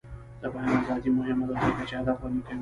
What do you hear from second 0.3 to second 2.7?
د بیان ازادي مهمه ده ځکه چې ادب غني کوي.